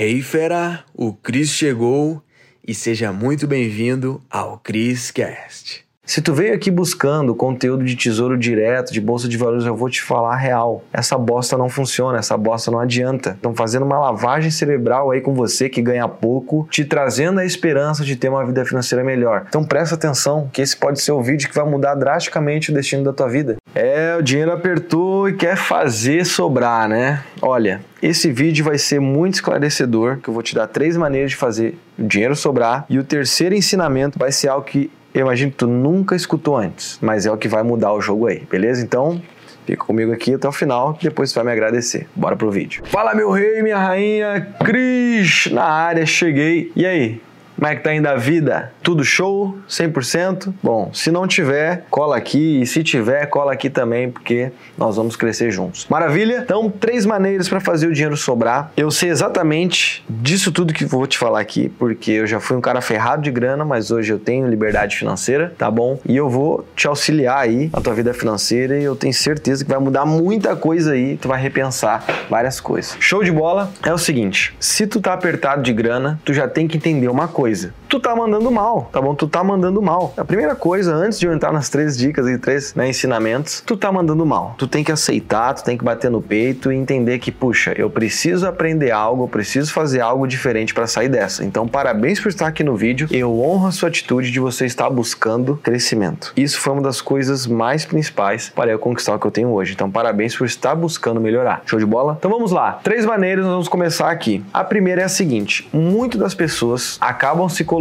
Hey 0.00 0.22
fera, 0.22 0.84
o 0.94 1.12
Cris 1.12 1.50
chegou 1.50 2.22
e 2.64 2.72
seja 2.72 3.12
muito 3.12 3.48
bem-vindo 3.48 4.22
ao 4.30 4.56
Cris 4.56 5.10
Cast. 5.10 5.87
Se 6.08 6.22
tu 6.22 6.32
veio 6.32 6.54
aqui 6.54 6.70
buscando 6.70 7.34
conteúdo 7.34 7.84
de 7.84 7.94
tesouro 7.94 8.38
direto, 8.38 8.94
de 8.94 8.98
bolsa 8.98 9.28
de 9.28 9.36
valores, 9.36 9.66
eu 9.66 9.76
vou 9.76 9.90
te 9.90 10.00
falar 10.00 10.36
real. 10.36 10.82
Essa 10.90 11.18
bosta 11.18 11.54
não 11.58 11.68
funciona, 11.68 12.16
essa 12.16 12.34
bosta 12.34 12.70
não 12.70 12.80
adianta. 12.80 13.32
Estão 13.32 13.54
fazendo 13.54 13.84
uma 13.84 13.98
lavagem 13.98 14.50
cerebral 14.50 15.10
aí 15.10 15.20
com 15.20 15.34
você 15.34 15.68
que 15.68 15.82
ganha 15.82 16.08
pouco, 16.08 16.66
te 16.70 16.82
trazendo 16.82 17.40
a 17.40 17.44
esperança 17.44 18.06
de 18.06 18.16
ter 18.16 18.30
uma 18.30 18.42
vida 18.42 18.64
financeira 18.64 19.04
melhor. 19.04 19.44
Então 19.50 19.62
presta 19.62 19.96
atenção, 19.96 20.48
que 20.50 20.62
esse 20.62 20.74
pode 20.74 20.98
ser 20.98 21.12
o 21.12 21.20
vídeo 21.20 21.46
que 21.46 21.54
vai 21.54 21.68
mudar 21.68 21.94
drasticamente 21.94 22.70
o 22.70 22.74
destino 22.74 23.04
da 23.04 23.12
tua 23.12 23.28
vida. 23.28 23.58
É, 23.74 24.16
o 24.18 24.22
dinheiro 24.22 24.50
apertou 24.50 25.28
e 25.28 25.34
quer 25.34 25.56
fazer 25.56 26.24
sobrar, 26.24 26.88
né? 26.88 27.22
Olha, 27.42 27.82
esse 28.00 28.32
vídeo 28.32 28.64
vai 28.64 28.78
ser 28.78 28.98
muito 28.98 29.34
esclarecedor, 29.34 30.16
que 30.16 30.30
eu 30.30 30.32
vou 30.32 30.42
te 30.42 30.54
dar 30.54 30.68
três 30.68 30.96
maneiras 30.96 31.32
de 31.32 31.36
fazer 31.36 31.78
o 31.98 32.02
dinheiro 32.02 32.34
sobrar. 32.34 32.86
E 32.88 32.98
o 32.98 33.04
terceiro 33.04 33.54
ensinamento 33.54 34.18
vai 34.18 34.32
ser 34.32 34.48
algo 34.48 34.64
que 34.64 34.90
eu 35.14 35.22
imagino 35.22 35.50
que 35.50 35.56
tu 35.56 35.66
nunca 35.66 36.14
escutou 36.14 36.56
antes, 36.56 36.98
mas 37.00 37.26
é 37.26 37.30
o 37.30 37.36
que 37.36 37.48
vai 37.48 37.62
mudar 37.62 37.92
o 37.92 38.00
jogo 38.00 38.26
aí, 38.26 38.46
beleza? 38.50 38.82
Então, 38.82 39.20
fica 39.66 39.84
comigo 39.84 40.12
aqui 40.12 40.34
até 40.34 40.48
o 40.48 40.52
final, 40.52 40.98
depois 41.00 41.32
tu 41.32 41.36
vai 41.36 41.44
me 41.44 41.52
agradecer. 41.52 42.06
Bora 42.14 42.36
pro 42.36 42.50
vídeo. 42.50 42.82
Fala 42.86 43.14
meu 43.14 43.30
rei, 43.30 43.62
minha 43.62 43.78
rainha, 43.78 44.54
Cris 44.64 45.48
na 45.50 45.64
área, 45.64 46.06
cheguei. 46.06 46.72
E 46.74 46.86
aí? 46.86 47.20
Como 47.58 47.66
é 47.66 47.74
que 47.74 47.82
tá 47.82 47.92
indo 47.92 48.06
a 48.06 48.14
vida? 48.14 48.70
Tudo 48.84 49.02
show? 49.02 49.58
100%? 49.68 50.54
Bom, 50.62 50.90
se 50.94 51.10
não 51.10 51.26
tiver, 51.26 51.86
cola 51.90 52.16
aqui. 52.16 52.62
E 52.62 52.66
se 52.66 52.84
tiver, 52.84 53.26
cola 53.26 53.52
aqui 53.52 53.68
também, 53.68 54.12
porque 54.12 54.52
nós 54.76 54.94
vamos 54.94 55.16
crescer 55.16 55.50
juntos. 55.50 55.84
Maravilha? 55.90 56.42
Então, 56.44 56.70
três 56.70 57.04
maneiras 57.04 57.48
para 57.48 57.58
fazer 57.58 57.88
o 57.88 57.92
dinheiro 57.92 58.16
sobrar. 58.16 58.70
Eu 58.76 58.92
sei 58.92 59.08
exatamente 59.08 60.04
disso 60.08 60.52
tudo 60.52 60.72
que 60.72 60.84
vou 60.84 61.04
te 61.04 61.18
falar 61.18 61.40
aqui, 61.40 61.68
porque 61.68 62.12
eu 62.12 62.28
já 62.28 62.38
fui 62.38 62.56
um 62.56 62.60
cara 62.60 62.80
ferrado 62.80 63.22
de 63.22 63.30
grana, 63.32 63.64
mas 63.64 63.90
hoje 63.90 64.12
eu 64.12 64.20
tenho 64.20 64.46
liberdade 64.46 64.96
financeira, 64.96 65.52
tá 65.58 65.68
bom? 65.68 65.98
E 66.08 66.16
eu 66.16 66.30
vou 66.30 66.64
te 66.76 66.86
auxiliar 66.86 67.38
aí 67.38 67.70
na 67.72 67.80
tua 67.80 67.92
vida 67.92 68.14
financeira 68.14 68.78
e 68.78 68.84
eu 68.84 68.94
tenho 68.94 69.12
certeza 69.12 69.64
que 69.64 69.70
vai 69.70 69.80
mudar 69.80 70.06
muita 70.06 70.54
coisa 70.54 70.92
aí, 70.92 71.16
tu 71.16 71.26
vai 71.26 71.42
repensar 71.42 72.06
várias 72.30 72.60
coisas. 72.60 72.96
Show 73.00 73.24
de 73.24 73.32
bola? 73.32 73.72
É 73.84 73.92
o 73.92 73.98
seguinte, 73.98 74.54
se 74.60 74.86
tu 74.86 75.00
tá 75.00 75.12
apertado 75.12 75.60
de 75.60 75.72
grana, 75.72 76.20
tu 76.24 76.32
já 76.32 76.46
tem 76.46 76.68
que 76.68 76.76
entender 76.76 77.08
uma 77.08 77.26
coisa 77.26 77.47
coisa. 77.48 77.72
Tu 77.88 77.98
tá 77.98 78.14
mandando 78.14 78.50
mal, 78.50 78.90
tá 78.92 79.00
bom? 79.00 79.14
Tu 79.14 79.26
tá 79.26 79.42
mandando 79.42 79.80
mal. 79.80 80.12
A 80.14 80.22
primeira 80.22 80.54
coisa, 80.54 80.94
antes 80.94 81.18
de 81.18 81.24
eu 81.24 81.32
entrar 81.32 81.50
nas 81.54 81.70
três 81.70 81.96
dicas 81.96 82.28
e 82.28 82.36
três 82.36 82.74
né, 82.74 82.86
ensinamentos, 82.86 83.62
tu 83.64 83.78
tá 83.78 83.90
mandando 83.90 84.26
mal. 84.26 84.54
Tu 84.58 84.66
tem 84.66 84.84
que 84.84 84.92
aceitar, 84.92 85.54
tu 85.54 85.64
tem 85.64 85.78
que 85.78 85.82
bater 85.82 86.10
no 86.10 86.20
peito 86.20 86.70
e 86.70 86.76
entender 86.76 87.18
que, 87.18 87.32
puxa, 87.32 87.72
eu 87.78 87.88
preciso 87.88 88.46
aprender 88.46 88.90
algo, 88.90 89.24
eu 89.24 89.28
preciso 89.28 89.72
fazer 89.72 90.02
algo 90.02 90.26
diferente 90.26 90.74
para 90.74 90.86
sair 90.86 91.08
dessa. 91.08 91.42
Então, 91.42 91.66
parabéns 91.66 92.20
por 92.20 92.28
estar 92.28 92.46
aqui 92.46 92.62
no 92.62 92.76
vídeo. 92.76 93.08
Eu 93.10 93.40
honro 93.40 93.68
a 93.68 93.72
sua 93.72 93.88
atitude 93.88 94.30
de 94.30 94.38
você 94.38 94.66
estar 94.66 94.90
buscando 94.90 95.56
crescimento. 95.56 96.34
Isso 96.36 96.60
foi 96.60 96.74
uma 96.74 96.82
das 96.82 97.00
coisas 97.00 97.46
mais 97.46 97.86
principais 97.86 98.52
para 98.54 98.70
eu 98.70 98.78
conquistar 98.78 99.14
o 99.14 99.18
que 99.18 99.26
eu 99.26 99.30
tenho 99.30 99.48
hoje. 99.48 99.72
Então, 99.72 99.90
parabéns 99.90 100.36
por 100.36 100.46
estar 100.46 100.74
buscando 100.74 101.22
melhorar. 101.22 101.62
Show 101.64 101.78
de 101.78 101.86
bola? 101.86 102.16
Então, 102.18 102.30
vamos 102.30 102.52
lá. 102.52 102.80
Três 102.84 103.06
maneiras, 103.06 103.46
nós 103.46 103.52
vamos 103.52 103.68
começar 103.68 104.10
aqui. 104.10 104.44
A 104.52 104.62
primeira 104.62 105.00
é 105.00 105.04
a 105.04 105.08
seguinte: 105.08 105.66
muito 105.72 106.18
das 106.18 106.34
pessoas 106.34 106.98
acabam 107.00 107.48
se 107.48 107.64
colocando 107.64 107.77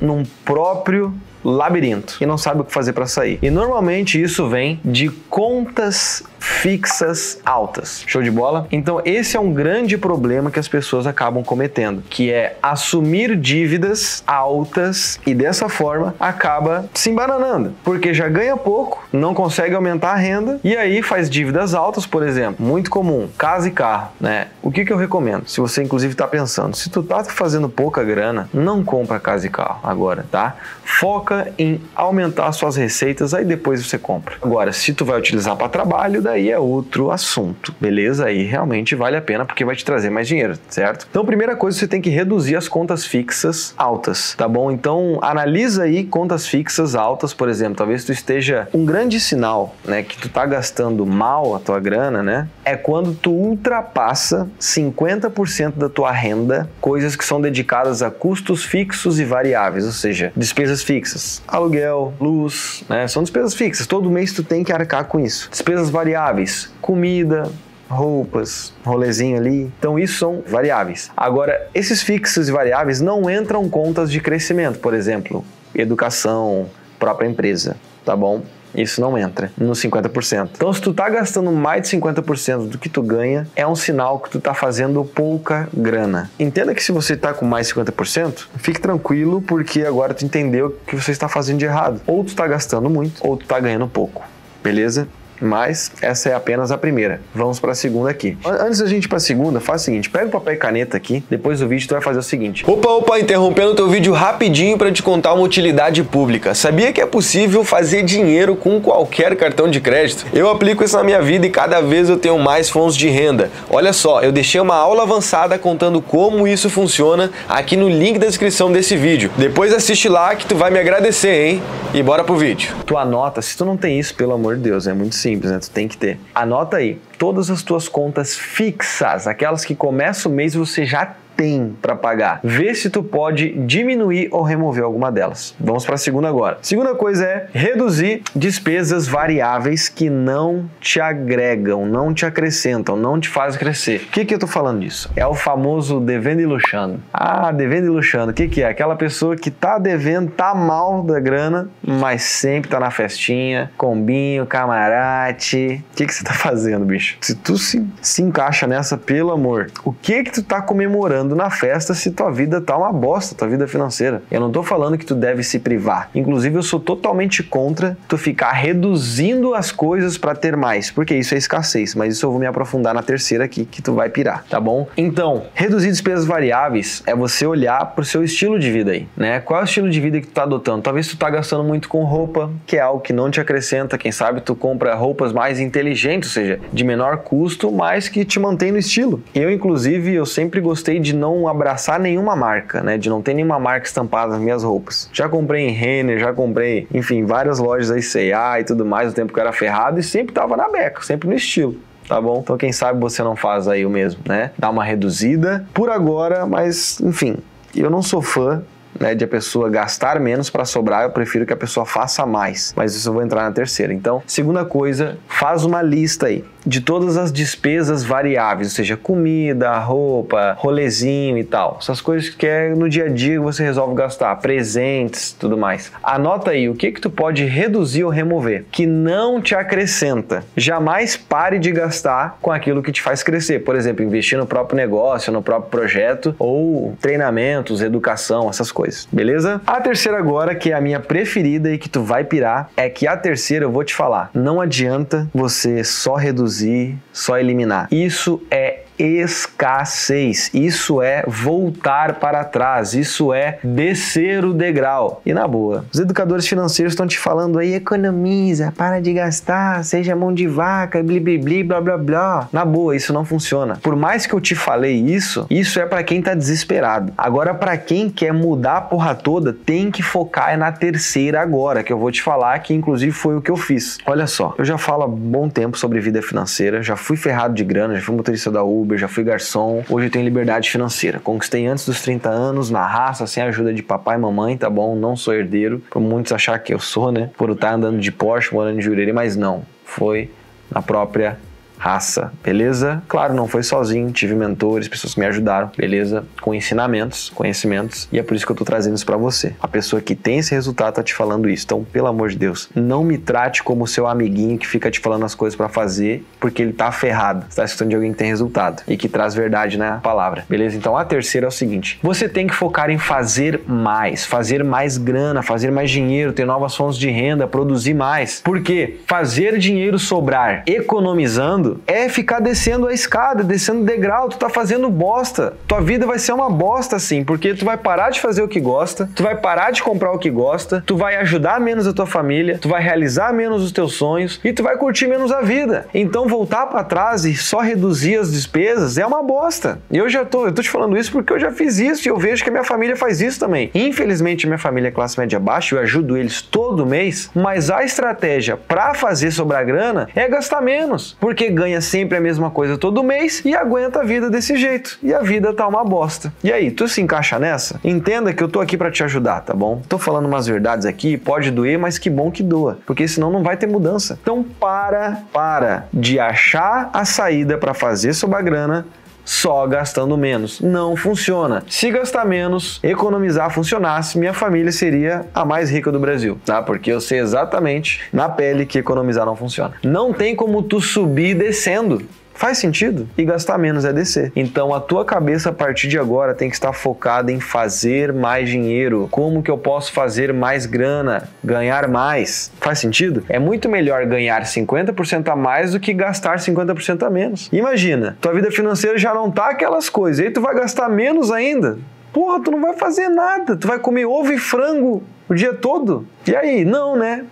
num 0.00 0.22
próprio 0.44 1.14
labirinto 1.44 2.16
e 2.20 2.26
não 2.26 2.38
sabe 2.38 2.60
o 2.60 2.64
que 2.64 2.72
fazer 2.72 2.92
para 2.92 3.06
sair. 3.06 3.38
E 3.42 3.50
normalmente 3.50 4.20
isso 4.20 4.48
vem 4.48 4.80
de 4.84 5.08
contas 5.10 6.22
fixas 6.42 7.40
altas. 7.46 8.02
Show 8.06 8.22
de 8.22 8.30
bola? 8.30 8.66
Então 8.72 9.00
esse 9.04 9.36
é 9.36 9.40
um 9.40 9.52
grande 9.52 9.96
problema 9.96 10.50
que 10.50 10.58
as 10.58 10.66
pessoas 10.66 11.06
acabam 11.06 11.42
cometendo, 11.44 12.02
que 12.10 12.32
é 12.32 12.56
assumir 12.60 13.36
dívidas 13.36 14.22
altas 14.26 15.20
e 15.24 15.34
dessa 15.34 15.68
forma 15.68 16.14
acaba 16.18 16.86
se 16.92 17.10
embananando, 17.10 17.72
porque 17.84 18.12
já 18.12 18.28
ganha 18.28 18.56
pouco, 18.56 19.06
não 19.12 19.34
consegue 19.34 19.74
aumentar 19.74 20.12
a 20.12 20.16
renda 20.16 20.58
e 20.64 20.76
aí 20.76 21.00
faz 21.00 21.30
dívidas 21.30 21.74
altas, 21.74 22.06
por 22.06 22.22
exemplo, 22.24 22.64
muito 22.64 22.90
comum, 22.90 23.28
casa 23.38 23.68
e 23.68 23.70
carro, 23.70 24.10
né? 24.20 24.48
O 24.60 24.70
que, 24.70 24.84
que 24.84 24.92
eu 24.92 24.96
recomendo? 24.96 25.48
Se 25.48 25.60
você 25.60 25.82
inclusive 25.82 26.12
está 26.12 26.26
pensando, 26.26 26.74
se 26.76 26.90
tu 26.90 27.02
tá 27.02 27.22
fazendo 27.24 27.68
pouca 27.68 28.02
grana, 28.02 28.48
não 28.52 28.82
compra 28.82 29.20
casa 29.20 29.46
e 29.46 29.50
carro 29.50 29.80
agora, 29.84 30.26
tá? 30.30 30.56
Foca 30.84 31.31
em 31.58 31.80
aumentar 31.94 32.50
suas 32.52 32.76
receitas, 32.76 33.34
aí 33.34 33.44
depois 33.44 33.84
você 33.84 33.98
compra. 33.98 34.36
Agora, 34.42 34.72
se 34.72 34.92
tu 34.92 35.04
vai 35.04 35.18
utilizar 35.18 35.56
para 35.56 35.68
trabalho, 35.68 36.20
daí 36.22 36.50
é 36.50 36.58
outro 36.58 37.10
assunto, 37.10 37.74
beleza? 37.80 38.26
Aí 38.26 38.42
realmente 38.44 38.94
vale 38.94 39.16
a 39.16 39.22
pena 39.22 39.44
porque 39.44 39.64
vai 39.64 39.74
te 39.74 39.84
trazer 39.84 40.10
mais 40.10 40.28
dinheiro, 40.28 40.58
certo? 40.68 41.06
Então, 41.10 41.24
primeira 41.24 41.56
coisa, 41.56 41.78
você 41.78 41.88
tem 41.88 42.00
que 42.00 42.10
reduzir 42.10 42.56
as 42.56 42.68
contas 42.68 43.06
fixas 43.06 43.74
altas, 43.76 44.34
tá 44.36 44.46
bom? 44.48 44.70
Então, 44.70 45.18
analisa 45.22 45.84
aí 45.84 46.04
contas 46.04 46.46
fixas 46.46 46.94
altas, 46.94 47.32
por 47.32 47.48
exemplo, 47.48 47.76
talvez 47.76 48.04
tu 48.04 48.12
esteja 48.12 48.68
um 48.72 48.84
grande 48.84 49.18
sinal, 49.20 49.74
né, 49.84 50.02
que 50.02 50.16
tu 50.18 50.28
tá 50.28 50.44
gastando 50.44 51.06
mal 51.06 51.54
a 51.54 51.58
tua 51.58 51.80
grana, 51.80 52.22
né? 52.22 52.48
É 52.64 52.76
quando 52.76 53.14
tu 53.14 53.30
ultrapassa 53.30 54.48
50% 54.60 55.72
da 55.76 55.88
tua 55.88 56.10
renda, 56.10 56.68
coisas 56.80 57.16
que 57.16 57.24
são 57.24 57.40
dedicadas 57.40 58.02
a 58.02 58.10
custos 58.10 58.64
fixos 58.64 59.18
e 59.18 59.24
variáveis, 59.24 59.84
ou 59.86 59.92
seja, 59.92 60.32
despesas 60.36 60.82
fixas, 60.82 61.21
aluguel, 61.46 62.14
luz, 62.20 62.84
né? 62.88 63.06
São 63.08 63.22
despesas 63.22 63.54
fixas. 63.54 63.86
Todo 63.86 64.10
mês 64.10 64.32
tu 64.32 64.42
tem 64.42 64.64
que 64.64 64.72
arcar 64.72 65.04
com 65.04 65.18
isso. 65.20 65.48
Despesas 65.50 65.90
variáveis, 65.90 66.72
comida, 66.80 67.50
roupas, 67.88 68.72
rolezinho 68.84 69.36
ali. 69.36 69.70
Então 69.78 69.98
isso 69.98 70.18
são 70.18 70.42
variáveis. 70.46 71.10
Agora, 71.16 71.68
esses 71.74 72.02
fixos 72.02 72.48
e 72.48 72.52
variáveis 72.52 73.00
não 73.00 73.30
entram 73.30 73.68
contas 73.68 74.10
de 74.10 74.20
crescimento, 74.20 74.78
por 74.78 74.94
exemplo, 74.94 75.44
educação, 75.74 76.68
própria 76.98 77.26
empresa, 77.26 77.76
tá 78.04 78.16
bom? 78.16 78.42
Isso 78.74 79.00
não 79.00 79.16
entra 79.16 79.50
nos 79.56 79.80
50%. 79.80 80.50
Então, 80.54 80.72
se 80.72 80.80
tu 80.80 80.92
tá 80.92 81.08
gastando 81.08 81.50
mais 81.52 81.82
de 81.82 81.96
50% 81.96 82.68
do 82.68 82.78
que 82.78 82.88
tu 82.88 83.02
ganha, 83.02 83.46
é 83.54 83.66
um 83.66 83.74
sinal 83.74 84.18
que 84.18 84.30
tu 84.30 84.40
tá 84.40 84.54
fazendo 84.54 85.04
pouca 85.04 85.68
grana. 85.72 86.30
Entenda 86.38 86.74
que 86.74 86.82
se 86.82 86.92
você 86.92 87.16
tá 87.16 87.32
com 87.32 87.44
mais 87.44 87.68
de 87.68 87.74
50%, 87.74 88.46
fique 88.56 88.80
tranquilo, 88.80 89.42
porque 89.42 89.82
agora 89.82 90.14
tu 90.14 90.24
entendeu 90.24 90.66
o 90.66 90.70
que 90.86 90.96
você 90.96 91.10
está 91.10 91.28
fazendo 91.28 91.58
de 91.58 91.64
errado. 91.64 92.00
Ou 92.06 92.24
tu 92.24 92.34
tá 92.34 92.46
gastando 92.46 92.88
muito, 92.88 93.26
ou 93.26 93.36
tu 93.36 93.46
tá 93.46 93.60
ganhando 93.60 93.86
pouco. 93.86 94.22
Beleza? 94.62 95.08
Mas 95.42 95.90
essa 96.00 96.30
é 96.30 96.34
apenas 96.34 96.70
a 96.70 96.78
primeira. 96.78 97.20
Vamos 97.34 97.58
para 97.58 97.72
a 97.72 97.74
segunda 97.74 98.10
aqui. 98.10 98.38
Antes 98.44 98.78
da 98.78 98.86
gente 98.86 99.04
ir 99.04 99.08
para 99.08 99.18
a 99.18 99.20
segunda, 99.20 99.60
faz 99.60 99.82
o 99.82 99.84
seguinte, 99.84 100.08
pega 100.08 100.26
o 100.26 100.30
papel 100.30 100.54
e 100.54 100.56
caneta 100.56 100.96
aqui, 100.96 101.22
depois 101.28 101.60
do 101.60 101.68
vídeo 101.68 101.86
tu 101.88 101.94
vai 101.94 102.00
fazer 102.00 102.18
o 102.18 102.22
seguinte. 102.22 102.64
Opa, 102.66 102.88
opa, 102.88 103.18
interrompendo 103.18 103.74
teu 103.74 103.88
vídeo 103.88 104.12
rapidinho 104.12 104.78
para 104.78 104.92
te 104.92 105.02
contar 105.02 105.34
uma 105.34 105.42
utilidade 105.42 106.02
pública. 106.04 106.54
Sabia 106.54 106.92
que 106.92 107.00
é 107.00 107.06
possível 107.06 107.64
fazer 107.64 108.02
dinheiro 108.02 108.54
com 108.54 108.80
qualquer 108.80 109.34
cartão 109.36 109.68
de 109.68 109.80
crédito? 109.80 110.26
Eu 110.32 110.48
aplico 110.48 110.84
isso 110.84 110.96
na 110.96 111.02
minha 111.02 111.20
vida 111.20 111.46
e 111.46 111.50
cada 111.50 111.80
vez 111.80 112.08
eu 112.08 112.16
tenho 112.16 112.38
mais 112.38 112.70
fontes 112.70 112.96
de 112.96 113.08
renda. 113.08 113.50
Olha 113.68 113.92
só, 113.92 114.20
eu 114.20 114.30
deixei 114.30 114.60
uma 114.60 114.76
aula 114.76 115.02
avançada 115.02 115.58
contando 115.58 116.00
como 116.00 116.46
isso 116.46 116.70
funciona 116.70 117.30
aqui 117.48 117.76
no 117.76 117.88
link 117.88 118.18
da 118.18 118.26
descrição 118.26 118.70
desse 118.70 118.96
vídeo. 118.96 119.30
Depois 119.36 119.72
assiste 119.72 120.08
lá 120.08 120.34
que 120.34 120.46
tu 120.46 120.54
vai 120.54 120.70
me 120.70 120.78
agradecer, 120.78 121.46
hein? 121.46 121.62
E 121.92 122.02
bora 122.02 122.24
pro 122.24 122.36
vídeo. 122.36 122.74
Tu 122.86 122.96
anota, 122.96 123.42
se 123.42 123.56
tu 123.56 123.64
não 123.64 123.76
tem 123.76 123.98
isso, 123.98 124.14
pelo 124.14 124.32
amor 124.32 124.56
de 124.56 124.62
Deus, 124.62 124.86
é 124.86 124.92
muito 124.92 125.14
simples 125.14 125.31
simples, 125.32 125.50
né? 125.50 125.58
Tu 125.58 125.70
tem 125.70 125.88
que 125.88 125.96
ter. 125.96 126.18
Anota 126.34 126.76
aí 126.76 127.00
todas 127.18 127.50
as 127.50 127.62
tuas 127.62 127.88
contas 127.88 128.36
fixas, 128.36 129.26
aquelas 129.26 129.64
que 129.64 129.74
começa 129.74 130.28
o 130.28 130.32
mês 130.32 130.54
você 130.54 130.84
já 130.84 131.16
tem 131.42 131.76
para 131.82 131.96
pagar. 131.96 132.38
Vê 132.44 132.72
se 132.72 132.88
tu 132.88 133.02
pode 133.02 133.50
diminuir 133.66 134.28
ou 134.30 134.42
remover 134.42 134.84
alguma 134.84 135.10
delas. 135.10 135.56
Vamos 135.58 135.84
para 135.84 135.96
a 135.96 135.98
segunda 135.98 136.28
agora. 136.28 136.58
Segunda 136.62 136.94
coisa 136.94 137.24
é 137.26 137.48
reduzir 137.52 138.22
despesas 138.34 139.08
variáveis 139.08 139.88
que 139.88 140.08
não 140.08 140.70
te 140.80 141.00
agregam, 141.00 141.84
não 141.84 142.14
te 142.14 142.24
acrescentam, 142.24 142.96
não 142.96 143.18
te 143.18 143.28
fazem 143.28 143.58
crescer. 143.58 144.02
O 144.06 144.10
que, 144.12 144.24
que 144.24 144.34
eu 144.34 144.38
tô 144.38 144.46
falando 144.46 144.80
disso? 144.80 145.10
É 145.16 145.26
o 145.26 145.34
famoso 145.34 145.98
devendo 145.98 146.40
e 146.40 146.46
luxando. 146.46 147.00
Ah, 147.12 147.50
devendo 147.50 147.86
e 147.86 147.90
luxando. 147.90 148.30
O 148.30 148.34
que, 148.34 148.46
que 148.46 148.62
é? 148.62 148.68
Aquela 148.68 148.94
pessoa 148.94 149.34
que 149.34 149.50
tá 149.50 149.80
devendo, 149.80 150.30
tá 150.30 150.54
mal 150.54 151.02
da 151.02 151.18
grana, 151.18 151.68
mas 151.82 152.22
sempre 152.22 152.70
tá 152.70 152.78
na 152.78 152.90
festinha, 152.92 153.72
combinho, 153.76 154.46
camarate. 154.46 155.82
O 155.92 155.96
que, 155.96 156.06
que 156.06 156.14
você 156.14 156.22
tá 156.22 156.34
fazendo, 156.34 156.84
bicho? 156.84 157.16
Se 157.20 157.34
tu 157.34 157.58
se, 157.58 157.84
se 158.00 158.22
encaixa 158.22 158.68
nessa, 158.68 158.96
pelo 158.96 159.32
amor, 159.32 159.72
o 159.84 159.92
que 159.92 160.22
que 160.22 160.30
tu 160.30 160.42
tá 160.42 160.62
comemorando? 160.62 161.31
Na 161.34 161.50
festa 161.50 161.94
se 161.94 162.10
tua 162.10 162.30
vida 162.30 162.60
tá 162.60 162.76
uma 162.76 162.92
bosta, 162.92 163.34
tua 163.34 163.48
vida 163.48 163.66
financeira. 163.66 164.22
Eu 164.30 164.40
não 164.40 164.50
tô 164.50 164.62
falando 164.62 164.98
que 164.98 165.06
tu 165.06 165.14
deve 165.14 165.42
se 165.42 165.58
privar. 165.58 166.10
Inclusive, 166.14 166.56
eu 166.56 166.62
sou 166.62 166.80
totalmente 166.80 167.42
contra 167.42 167.96
tu 168.08 168.16
ficar 168.16 168.52
reduzindo 168.52 169.54
as 169.54 169.72
coisas 169.72 170.18
para 170.18 170.34
ter 170.34 170.56
mais, 170.56 170.90
porque 170.90 171.14
isso 171.14 171.34
é 171.34 171.38
escassez, 171.38 171.94
mas 171.94 172.14
isso 172.14 172.26
eu 172.26 172.30
vou 172.30 172.40
me 172.40 172.46
aprofundar 172.46 172.94
na 172.94 173.02
terceira 173.02 173.44
aqui 173.44 173.64
que 173.64 173.82
tu 173.82 173.94
vai 173.94 174.08
pirar, 174.08 174.44
tá 174.48 174.60
bom? 174.60 174.88
Então, 174.96 175.44
reduzir 175.54 175.88
despesas 175.88 176.24
variáveis 176.24 177.02
é 177.06 177.14
você 177.14 177.46
olhar 177.46 177.84
pro 177.94 178.04
seu 178.04 178.22
estilo 178.22 178.58
de 178.58 178.70
vida 178.70 178.92
aí, 178.92 179.06
né? 179.16 179.40
Qual 179.40 179.60
é 179.60 179.62
o 179.62 179.64
estilo 179.64 179.90
de 179.90 180.00
vida 180.00 180.20
que 180.20 180.26
tu 180.26 180.32
tá 180.32 180.42
adotando? 180.42 180.82
Talvez 180.82 181.08
tu 181.08 181.16
tá 181.16 181.30
gastando 181.30 181.64
muito 181.64 181.88
com 181.88 182.04
roupa, 182.04 182.50
que 182.66 182.76
é 182.76 182.80
algo 182.80 183.00
que 183.00 183.12
não 183.12 183.30
te 183.30 183.40
acrescenta, 183.40 183.98
quem 183.98 184.12
sabe 184.12 184.40
tu 184.40 184.54
compra 184.54 184.94
roupas 184.94 185.32
mais 185.32 185.58
inteligentes, 185.58 186.30
ou 186.30 186.34
seja, 186.34 186.60
de 186.72 186.84
menor 186.84 187.18
custo, 187.18 187.70
mas 187.70 188.08
que 188.08 188.24
te 188.24 188.38
mantém 188.38 188.72
no 188.72 188.78
estilo. 188.78 189.22
Eu, 189.34 189.50
inclusive, 189.50 190.14
eu 190.14 190.26
sempre 190.26 190.60
gostei 190.60 190.98
de 190.98 191.14
não 191.22 191.48
abraçar 191.48 191.98
nenhuma 192.00 192.34
marca, 192.34 192.82
né? 192.82 192.98
De 192.98 193.08
não 193.08 193.22
ter 193.22 193.32
nenhuma 193.32 193.58
marca 193.58 193.86
estampada 193.86 194.32
nas 194.32 194.40
minhas 194.40 194.64
roupas. 194.64 195.08
Já 195.12 195.28
comprei 195.28 195.68
em 195.68 195.70
Renner, 195.70 196.18
já 196.18 196.32
comprei, 196.32 196.88
enfim, 196.92 197.24
várias 197.24 197.58
lojas 197.58 197.90
aí, 197.90 198.02
C&A 198.02 198.60
e 198.60 198.64
tudo 198.64 198.84
mais, 198.84 199.08
no 199.08 199.14
tempo 199.14 199.32
que 199.32 199.38
eu 199.38 199.42
era 199.42 199.52
ferrado 199.52 200.00
e 200.00 200.02
sempre 200.02 200.34
tava 200.34 200.56
na 200.56 200.68
beca, 200.68 201.02
sempre 201.02 201.28
no 201.28 201.34
estilo 201.34 201.76
tá 202.08 202.20
bom? 202.20 202.40
Então 202.42 202.58
quem 202.58 202.72
sabe 202.72 203.00
você 203.00 203.22
não 203.22 203.34
faz 203.34 203.68
aí 203.68 203.86
o 203.86 203.90
mesmo, 203.90 204.20
né? 204.26 204.50
Dá 204.58 204.68
uma 204.68 204.84
reduzida 204.84 205.64
por 205.72 205.88
agora, 205.88 206.44
mas 206.44 207.00
enfim, 207.00 207.38
eu 207.74 207.88
não 207.88 208.02
sou 208.02 208.20
fã 208.20 208.62
né, 209.00 209.14
de 209.14 209.24
a 209.24 209.28
pessoa 209.28 209.70
gastar 209.70 210.20
menos 210.20 210.50
para 210.50 210.64
sobrar, 210.64 211.04
eu 211.04 211.10
prefiro 211.10 211.46
que 211.46 211.52
a 211.52 211.56
pessoa 211.56 211.86
faça 211.86 212.26
mais. 212.26 212.74
Mas 212.76 212.94
isso 212.94 213.08
eu 213.08 213.14
vou 213.14 213.22
entrar 213.22 213.44
na 213.44 213.52
terceira. 213.52 213.94
Então, 213.94 214.22
segunda 214.26 214.64
coisa, 214.64 215.16
faz 215.26 215.64
uma 215.64 215.80
lista 215.80 216.26
aí 216.26 216.44
de 216.64 216.80
todas 216.80 217.16
as 217.16 217.32
despesas 217.32 218.04
variáveis, 218.04 218.68
ou 218.68 218.74
seja, 218.74 218.96
comida, 218.96 219.78
roupa, 219.78 220.56
rolezinho 220.58 221.38
e 221.38 221.44
tal. 221.44 221.78
Essas 221.80 222.00
coisas 222.00 222.30
que 222.30 222.46
é 222.46 222.74
no 222.74 222.88
dia 222.88 223.04
a 223.04 223.08
dia 223.08 223.40
você 223.40 223.62
resolve 223.62 223.94
gastar, 223.94 224.34
presentes, 224.36 225.32
tudo 225.32 225.56
mais. 225.56 225.92
Anota 226.02 226.52
aí 226.52 226.68
o 226.68 226.74
que 226.74 226.92
que 226.92 227.00
tu 227.00 227.10
pode 227.10 227.44
reduzir 227.44 228.04
ou 228.04 228.10
remover 228.10 228.64
que 228.70 228.86
não 228.86 229.40
te 229.40 229.54
acrescenta. 229.54 230.44
Jamais 230.56 231.16
pare 231.16 231.58
de 231.58 231.70
gastar 231.70 232.38
com 232.40 232.50
aquilo 232.50 232.82
que 232.82 232.92
te 232.92 233.02
faz 233.02 233.22
crescer. 233.22 233.60
Por 233.60 233.76
exemplo, 233.76 234.04
investir 234.04 234.38
no 234.38 234.46
próprio 234.46 234.76
negócio, 234.76 235.32
no 235.32 235.42
próprio 235.42 235.70
projeto 235.70 236.34
ou 236.38 236.96
treinamentos, 237.00 237.82
educação, 237.82 238.48
essas 238.48 238.70
coisas. 238.70 239.08
Beleza? 239.10 239.60
A 239.66 239.80
terceira 239.80 240.18
agora, 240.18 240.54
que 240.54 240.70
é 240.70 240.74
a 240.74 240.80
minha 240.80 241.00
preferida 241.00 241.70
e 241.72 241.78
que 241.78 241.88
tu 241.88 242.02
vai 242.02 242.24
pirar, 242.24 242.70
é 242.76 242.88
que 242.88 243.06
a 243.06 243.16
terceira 243.16 243.64
eu 243.64 243.70
vou 243.70 243.84
te 243.84 243.94
falar. 243.94 244.30
Não 244.34 244.60
adianta 244.60 245.28
você 245.34 245.82
só 245.84 246.14
reduzir 246.14 246.51
reduzir, 246.52 246.98
só 247.12 247.38
eliminar. 247.38 247.88
Isso 247.90 248.42
é 248.50 248.81
escassez. 248.98 250.50
Isso 250.52 251.02
é 251.02 251.24
voltar 251.26 252.14
para 252.14 252.44
trás, 252.44 252.94
isso 252.94 253.32
é 253.32 253.58
descer 253.62 254.44
o 254.44 254.52
degrau. 254.52 255.20
E 255.24 255.32
na 255.32 255.46
boa, 255.46 255.84
os 255.92 255.98
educadores 255.98 256.46
financeiros 256.46 256.92
estão 256.92 257.06
te 257.06 257.18
falando 257.18 257.58
aí, 257.58 257.74
economiza, 257.74 258.72
para 258.76 259.00
de 259.00 259.12
gastar, 259.12 259.84
seja 259.84 260.14
mão 260.16 260.32
de 260.32 260.46
vaca, 260.46 261.02
bli, 261.02 261.20
bli, 261.20 261.38
bli, 261.38 261.64
blá 261.64 261.80
blá 261.80 261.98
blá. 261.98 262.48
Na 262.52 262.64
boa, 262.64 262.94
isso 262.96 263.12
não 263.12 263.24
funciona. 263.24 263.78
Por 263.82 263.96
mais 263.96 264.26
que 264.26 264.34
eu 264.34 264.40
te 264.40 264.54
falei 264.54 264.94
isso, 264.94 265.46
isso 265.50 265.80
é 265.80 265.86
para 265.86 266.02
quem 266.02 266.22
tá 266.22 266.34
desesperado. 266.34 267.12
Agora, 267.16 267.54
para 267.54 267.76
quem 267.76 268.10
quer 268.10 268.32
mudar 268.32 268.76
a 268.76 268.80
porra 268.80 269.14
toda, 269.14 269.52
tem 269.52 269.90
que 269.90 270.02
focar 270.02 270.56
na 270.58 270.72
terceira 270.72 271.40
agora, 271.40 271.82
que 271.82 271.92
eu 271.92 271.98
vou 271.98 272.10
te 272.10 272.22
falar, 272.22 272.58
que 272.60 272.74
inclusive 272.74 273.12
foi 273.12 273.36
o 273.36 273.40
que 273.40 273.50
eu 273.50 273.56
fiz. 273.56 273.98
Olha 274.06 274.26
só, 274.26 274.54
eu 274.58 274.64
já 274.64 274.78
falo 274.78 275.02
há 275.04 275.08
bom 275.08 275.48
tempo 275.48 275.78
sobre 275.78 276.00
vida 276.00 276.22
financeira, 276.22 276.82
já 276.82 276.96
fui 276.96 277.16
ferrado 277.16 277.54
de 277.54 277.64
grana, 277.64 277.94
já 277.94 278.00
fui 278.00 278.14
motorista 278.14 278.50
da 278.50 278.62
Uber, 278.62 278.81
Uber, 278.82 278.98
já 278.98 279.08
fui 279.08 279.24
garçom. 279.24 279.84
Hoje 279.88 280.06
eu 280.06 280.10
tenho 280.10 280.24
liberdade 280.24 280.70
financeira. 280.70 281.20
Conquistei 281.20 281.66
antes 281.66 281.86
dos 281.86 282.02
30 282.02 282.28
anos, 282.28 282.70
na 282.70 282.86
raça, 282.86 283.26
sem 283.26 283.42
a 283.42 283.46
ajuda 283.46 283.72
de 283.72 283.82
papai 283.82 284.16
e 284.16 284.20
mamãe, 284.20 284.56
tá 284.56 284.68
bom? 284.68 284.96
Não 284.96 285.16
sou 285.16 285.34
herdeiro, 285.34 285.82
por 285.90 286.00
muitos 286.00 286.32
achar 286.32 286.58
que 286.58 286.74
eu 286.74 286.78
sou, 286.78 287.12
né? 287.12 287.30
Por 287.36 287.50
estar 287.50 287.74
andando 287.74 287.98
de 287.98 288.10
Porsche, 288.10 288.52
morando 288.52 288.78
em 288.78 288.82
Jurerê, 288.82 289.12
mas 289.12 289.36
não. 289.36 289.62
Foi 289.84 290.30
na 290.70 290.82
própria 290.82 291.38
raça, 291.78 292.32
beleza? 292.42 293.02
Claro, 293.08 293.34
não 293.34 293.48
foi 293.48 293.62
sozinho, 293.62 294.10
tive 294.12 294.34
mentores, 294.34 294.88
pessoas 294.88 295.14
que 295.14 295.20
me 295.20 295.26
ajudaram, 295.26 295.70
beleza? 295.76 296.24
Com 296.40 296.54
ensinamentos, 296.54 297.30
conhecimentos, 297.34 298.08
e 298.12 298.18
é 298.18 298.22
por 298.22 298.36
isso 298.36 298.46
que 298.46 298.52
eu 298.52 298.56
tô 298.56 298.64
trazendo 298.64 298.94
isso 298.94 299.06
para 299.06 299.16
você. 299.16 299.54
A 299.60 299.66
pessoa 299.66 300.00
que 300.00 300.14
tem 300.14 300.38
esse 300.38 300.54
resultado 300.54 300.94
tá 300.94 301.02
te 301.02 301.12
falando 301.12 301.48
isso. 301.48 301.64
Então, 301.64 301.84
pelo 301.84 302.06
amor 302.06 302.30
de 302.30 302.36
Deus, 302.36 302.68
não 302.74 303.02
me 303.02 303.18
trate 303.18 303.62
como 303.62 303.86
seu 303.86 304.06
amiguinho 304.06 304.58
que 304.58 304.66
fica 304.66 304.90
te 304.90 305.00
falando 305.00 305.24
as 305.24 305.34
coisas 305.34 305.56
para 305.56 305.68
fazer 305.68 306.24
porque 306.38 306.62
ele 306.62 306.72
tá 306.72 306.92
ferrado. 306.92 307.46
Você 307.48 307.56
tá 307.56 307.64
escutando 307.64 307.90
de 307.90 307.94
alguém 307.96 308.12
que 308.12 308.18
tem 308.18 308.28
resultado 308.28 308.82
e 308.86 308.96
que 308.96 309.08
traz 309.08 309.34
verdade 309.34 309.76
na 309.76 309.98
palavra, 309.98 310.44
beleza? 310.48 310.76
Então, 310.76 310.96
a 310.96 311.04
terceira 311.04 311.46
é 311.46 311.48
o 311.48 311.52
seguinte: 311.52 311.98
você 312.02 312.28
tem 312.28 312.46
que 312.46 312.54
focar 312.54 312.90
em 312.90 312.98
fazer 312.98 313.60
mais, 313.66 314.24
fazer 314.24 314.62
mais 314.62 314.96
grana, 314.98 315.42
fazer 315.42 315.70
mais 315.70 315.90
dinheiro, 315.90 316.32
ter 316.32 316.44
novas 316.44 316.76
fontes 316.76 316.98
de 316.98 317.10
renda, 317.10 317.46
produzir 317.46 317.94
mais. 317.94 318.40
Porque 318.40 319.00
fazer 319.06 319.58
dinheiro 319.58 319.98
sobrar 319.98 320.62
economizando 320.66 321.71
é 321.86 322.08
ficar 322.08 322.40
descendo 322.40 322.86
a 322.86 322.92
escada, 322.92 323.42
descendo 323.42 323.84
degrau, 323.84 324.28
tu 324.28 324.38
tá 324.38 324.48
fazendo 324.48 324.88
bosta. 324.90 325.54
Tua 325.66 325.80
vida 325.80 326.06
vai 326.06 326.18
ser 326.18 326.32
uma 326.32 326.50
bosta 326.50 326.96
assim, 326.96 327.24
porque 327.24 327.54
tu 327.54 327.64
vai 327.64 327.76
parar 327.76 328.10
de 328.10 328.20
fazer 328.20 328.42
o 328.42 328.48
que 328.48 328.60
gosta, 328.60 329.08
tu 329.14 329.22
vai 329.22 329.36
parar 329.36 329.70
de 329.70 329.82
comprar 329.82 330.12
o 330.12 330.18
que 330.18 330.30
gosta, 330.30 330.82
tu 330.86 330.96
vai 330.96 331.16
ajudar 331.16 331.60
menos 331.60 331.86
a 331.86 331.92
tua 331.92 332.06
família, 332.06 332.58
tu 332.58 332.68
vai 332.68 332.82
realizar 332.82 333.32
menos 333.32 333.62
os 333.62 333.72
teus 333.72 333.94
sonhos 333.94 334.40
e 334.44 334.52
tu 334.52 334.62
vai 334.62 334.76
curtir 334.76 335.06
menos 335.06 335.32
a 335.32 335.40
vida. 335.40 335.86
Então 335.94 336.26
voltar 336.26 336.66
para 336.66 336.84
trás 336.84 337.24
e 337.24 337.34
só 337.34 337.60
reduzir 337.60 338.16
as 338.16 338.32
despesas 338.32 338.98
é 338.98 339.06
uma 339.06 339.22
bosta. 339.22 339.80
Eu 339.90 340.08
já 340.08 340.24
tô, 340.24 340.46
eu 340.46 340.52
tô 340.52 340.62
te 340.62 340.70
falando 340.70 340.96
isso 340.96 341.12
porque 341.12 341.32
eu 341.32 341.38
já 341.38 341.50
fiz 341.50 341.78
isso 341.78 342.06
e 342.06 342.10
eu 342.10 342.16
vejo 342.16 342.42
que 342.42 342.48
a 342.48 342.52
minha 342.52 342.64
família 342.64 342.96
faz 342.96 343.20
isso 343.20 343.38
também. 343.40 343.70
Infelizmente 343.74 344.46
minha 344.46 344.58
família 344.58 344.88
é 344.88 344.90
classe 344.90 345.18
média 345.18 345.38
baixa, 345.38 345.74
eu 345.74 345.80
ajudo 345.80 346.16
eles 346.16 346.42
todo 346.42 346.86
mês, 346.86 347.30
mas 347.34 347.70
a 347.70 347.84
estratégia 347.84 348.56
para 348.56 348.94
fazer 348.94 349.30
sobrar 349.30 349.64
grana 349.64 350.08
é 350.14 350.28
gastar 350.28 350.60
menos, 350.60 351.16
porque 351.20 351.48
ganha 351.52 351.80
sempre 351.80 352.18
a 352.18 352.20
mesma 352.20 352.50
coisa 352.50 352.78
todo 352.78 353.02
mês 353.02 353.42
e 353.44 353.54
aguenta 353.54 354.00
a 354.00 354.04
vida 354.04 354.30
desse 354.30 354.56
jeito. 354.56 354.98
E 355.02 355.12
a 355.12 355.20
vida 355.20 355.52
tá 355.52 355.66
uma 355.66 355.84
bosta. 355.84 356.32
E 356.42 356.52
aí, 356.52 356.70
tu 356.70 356.88
se 356.88 357.00
encaixa 357.00 357.38
nessa? 357.38 357.80
Entenda 357.84 358.32
que 358.32 358.42
eu 358.42 358.48
tô 358.48 358.60
aqui 358.60 358.76
para 358.76 358.90
te 358.90 359.04
ajudar, 359.04 359.40
tá 359.40 359.54
bom? 359.54 359.82
Tô 359.88 359.98
falando 359.98 360.26
umas 360.26 360.46
verdades 360.46 360.86
aqui, 360.86 361.16
pode 361.16 361.50
doer, 361.50 361.78
mas 361.78 361.98
que 361.98 362.10
bom 362.10 362.30
que 362.30 362.42
doa, 362.42 362.78
porque 362.86 363.06
senão 363.06 363.30
não 363.30 363.42
vai 363.42 363.56
ter 363.56 363.66
mudança. 363.66 364.18
Então 364.22 364.42
para, 364.42 365.22
para 365.32 365.86
de 365.92 366.18
achar 366.18 366.90
a 366.92 367.04
saída 367.04 367.58
para 367.58 367.74
fazer 367.74 368.12
sobre 368.12 368.36
a 368.36 368.42
grana 368.42 368.86
só 369.24 369.66
gastando 369.66 370.16
menos. 370.16 370.60
Não 370.60 370.96
funciona. 370.96 371.64
Se 371.68 371.90
gastar 371.90 372.24
menos, 372.24 372.80
economizar 372.82 373.50
funcionasse, 373.50 374.18
minha 374.18 374.34
família 374.34 374.72
seria 374.72 375.26
a 375.34 375.44
mais 375.44 375.70
rica 375.70 375.90
do 375.90 375.98
Brasil, 375.98 376.38
tá? 376.44 376.62
Porque 376.62 376.92
eu 376.92 377.00
sei 377.00 377.20
exatamente 377.20 378.00
na 378.12 378.28
pele 378.28 378.66
que 378.66 378.78
economizar 378.78 379.26
não 379.26 379.36
funciona. 379.36 379.74
Não 379.82 380.12
tem 380.12 380.34
como 380.34 380.62
tu 380.62 380.80
subir 380.80 381.34
descendo. 381.34 382.02
Faz 382.34 382.58
sentido? 382.58 383.08
E 383.16 383.24
gastar 383.24 383.58
menos 383.58 383.84
é 383.84 383.92
descer. 383.92 384.32
Então 384.34 384.74
a 384.74 384.80
tua 384.80 385.04
cabeça 385.04 385.50
a 385.50 385.52
partir 385.52 385.88
de 385.88 385.98
agora 385.98 386.34
tem 386.34 386.48
que 386.48 386.54
estar 386.54 386.72
focada 386.72 387.30
em 387.30 387.40
fazer 387.40 388.12
mais 388.12 388.48
dinheiro. 388.48 389.08
Como 389.10 389.42
que 389.42 389.50
eu 389.50 389.58
posso 389.58 389.92
fazer 389.92 390.32
mais 390.32 390.66
grana, 390.66 391.28
ganhar 391.42 391.88
mais? 391.88 392.50
Faz 392.60 392.78
sentido? 392.78 393.24
É 393.28 393.38
muito 393.38 393.68
melhor 393.68 394.04
ganhar 394.06 394.42
50% 394.42 395.28
a 395.28 395.36
mais 395.36 395.72
do 395.72 395.80
que 395.80 395.92
gastar 395.92 396.38
50% 396.38 397.06
a 397.06 397.10
menos. 397.10 397.48
Imagina, 397.52 398.16
tua 398.20 398.32
vida 398.32 398.50
financeira 398.50 398.98
já 398.98 399.14
não 399.14 399.30
tá 399.30 399.50
aquelas 399.50 399.88
coisas, 399.88 400.20
e 400.20 400.26
aí 400.26 400.30
tu 400.30 400.40
vai 400.40 400.54
gastar 400.54 400.88
menos 400.88 401.30
ainda. 401.30 401.78
Porra, 402.12 402.40
tu 402.42 402.50
não 402.50 402.60
vai 402.60 402.74
fazer 402.74 403.08
nada, 403.08 403.56
tu 403.56 403.66
vai 403.66 403.78
comer 403.78 404.04
ovo 404.04 404.32
e 404.32 404.38
frango 404.38 405.02
o 405.28 405.34
dia 405.34 405.54
todo. 405.54 406.06
E 406.26 406.36
aí? 406.36 406.64
Não, 406.64 406.96
né? 406.96 407.24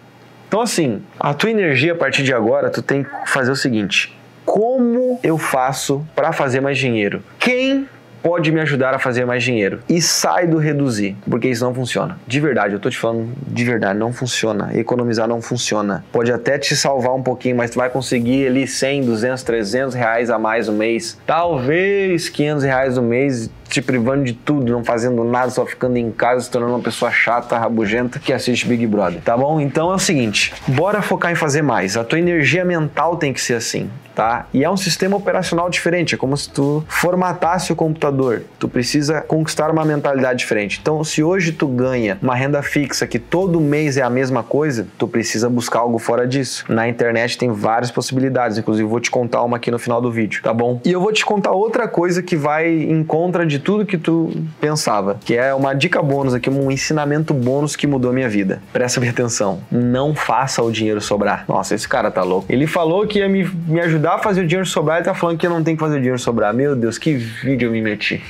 Então 0.49 0.61
assim, 0.61 1.03
a 1.19 1.35
tua 1.35 1.51
energia 1.51 1.93
a 1.93 1.97
partir 1.97 2.23
de 2.23 2.33
agora, 2.33 2.71
tu 2.71 2.83
tem 2.83 3.05
que 3.05 3.11
fazer 3.27 3.51
o 3.51 3.57
seguinte: 3.57 4.17
como 4.51 5.21
eu 5.23 5.39
faço 5.39 6.05
para 6.13 6.33
fazer 6.33 6.61
mais 6.61 6.77
dinheiro? 6.77 7.23
Quem 7.39 7.87
pode 8.21 8.51
me 8.51 8.61
ajudar 8.61 8.93
a 8.93 8.99
fazer 8.99 9.25
mais 9.25 9.45
dinheiro. 9.45 9.79
E 9.89 10.03
sai 10.03 10.47
do 10.47 10.59
reduzir, 10.59 11.17
porque 11.29 11.49
isso 11.49 11.65
não 11.65 11.73
funciona. 11.73 12.19
De 12.27 12.41
verdade, 12.41 12.75
eu 12.75 12.81
tô 12.81 12.91
te 12.91 12.99
falando 12.99 13.33
de 13.47 13.65
verdade, 13.65 13.99
não 13.99 14.13
funciona. 14.13 14.71
Economizar 14.75 15.29
não 15.29 15.41
funciona. 15.41 16.05
Pode 16.13 16.33
até 16.33 16.59
te 16.59 16.75
salvar 16.77 17.15
um 17.15 17.23
pouquinho, 17.23 17.57
mas 17.57 17.71
tu 17.71 17.79
vai 17.79 17.89
conseguir 17.89 18.49
ali 18.49 18.67
100, 18.67 19.05
200, 19.05 19.43
300 19.43 19.95
reais 19.95 20.31
a 20.31 20.39
mais 20.39 20.67
no 20.67 20.75
mês. 20.75 21.17
Talvez 21.25 22.29
500 22.29 22.65
reais 22.65 22.97
no 22.97 23.03
mês 23.03 23.49
te 23.71 23.81
privando 23.81 24.25
de 24.25 24.33
tudo, 24.33 24.71
não 24.73 24.85
fazendo 24.85 25.25
nada, 25.25 25.51
só 25.51 25.65
ficando 25.65 25.97
em 25.97 26.11
casa, 26.11 26.45
se 26.45 26.51
tornando 26.51 26.75
uma 26.75 26.83
pessoa 26.83 27.11
chata, 27.11 27.57
rabugenta 27.59 28.19
que 28.19 28.33
assiste 28.33 28.67
Big 28.67 28.87
Brother, 28.87 29.21
tá 29.23 29.37
bom? 29.37 29.61
Então 29.61 29.91
é 29.91 29.95
o 29.95 29.99
seguinte, 29.99 30.53
bora 30.67 31.01
focar 31.01 31.31
em 31.31 31.37
fazer 31.37 31.63
mais. 31.63 31.97
A 31.97 32.05
tua 32.05 32.19
energia 32.19 32.65
mental 32.65 33.17
tem 33.17 33.33
que 33.33 33.41
ser 33.41 33.55
assim 33.55 33.89
tá? 34.15 34.47
E 34.53 34.65
é 34.65 34.71
um 34.71 34.77
sistema 34.77 35.17
operacional 35.17 35.71
diferente, 35.71 36.15
é 36.15 36.19
como 36.19 36.37
se 36.37 36.51
tu 36.51 36.85
formatasse 36.89 37.73
o 37.73 37.77
computador. 37.77 38.43
Tu 38.59 38.69
precisa 38.69 39.21
conquistar 39.21 39.71
uma 39.71 39.85
mentalidade 39.85 40.39
diferente. 40.39 40.79
Então, 40.81 41.03
se 41.05 41.23
hoje 41.23 41.53
tu 41.53 41.67
ganha 41.67 42.19
uma 42.21 42.35
renda 42.35 42.63
fixa 42.63 43.07
que 43.07 43.19
todo 43.19 43.61
mês 43.61 43.97
é 43.97 44.03
a 44.03 44.11
mesma 44.11 44.43
coisa, 44.43 44.87
tu 44.99 45.09
precisa 45.09 45.49
buscar 45.49 45.81
algo 45.81 45.99
fora 45.99 46.27
disso. 46.27 46.65
Na 46.69 46.89
internet 46.89 47.39
tem 47.39 47.51
várias 47.51 47.91
possibilidades, 47.91 48.59
inclusive 48.59 48.87
vou 48.87 49.01
te 49.01 49.11
contar 49.11 49.43
uma 49.43 49.57
aqui 49.57 49.71
no 49.71 49.79
final 49.79 50.01
do 50.01 50.11
vídeo, 50.11 50.43
tá 50.43 50.53
bom? 50.53 50.81
E 50.85 50.93
eu 50.93 51.01
vou 51.01 51.13
te 51.13 51.25
contar 51.25 51.53
outra 51.53 51.89
coisa 51.89 52.23
que 52.23 52.37
vai 52.37 52.69
em 52.69 53.03
contra 53.03 53.47
de 53.47 53.59
tudo 53.61 53.87
que 53.87 53.97
tu 53.97 54.33
pensava, 54.61 55.19
que 55.25 55.37
é 55.37 55.55
uma 55.55 55.75
dica 55.75 56.03
bônus 56.03 56.35
aqui, 56.35 56.51
um 56.51 56.71
ensinamento 56.71 57.33
bônus 57.33 57.77
que 57.77 57.87
mudou 57.87 58.13
minha 58.13 58.29
vida. 58.29 58.63
Presta 58.73 59.01
bem 59.01 59.11
atenção. 59.11 59.61
Não 59.71 60.15
faça 60.15 60.63
o 60.63 60.71
dinheiro 60.71 61.01
sobrar. 61.01 61.45
Nossa, 61.49 61.75
esse 61.75 61.89
cara 61.89 62.11
tá 62.11 62.23
louco. 62.23 62.47
Ele 62.53 62.67
falou 62.67 63.07
que 63.07 63.19
ia 63.19 63.29
me, 63.29 63.45
me 63.45 63.81
ajudar 63.81 64.15
a 64.15 64.19
fazer 64.19 64.43
o 64.43 64.47
dinheiro 64.47 64.67
sobrar, 64.67 64.99
ele 64.99 65.05
tá 65.05 65.15
falando 65.15 65.39
que 65.39 65.47
eu 65.47 65.51
não 65.51 65.63
tenho 65.63 65.77
que 65.77 65.83
fazer 65.83 65.97
o 65.97 65.99
dinheiro 65.99 66.19
sobrar. 66.19 66.53
Meu 66.53 66.75
Deus, 66.75 66.99
que 66.99 67.15
vídeo 67.15 67.69
eu 67.69 67.73
me 67.73 67.81
meti. 67.81 68.23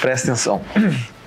Presta 0.00 0.32
atenção. 0.32 0.60